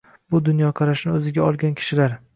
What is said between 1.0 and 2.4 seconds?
o‘ziga olgan kishilar